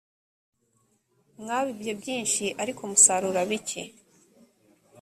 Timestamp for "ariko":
2.61-2.81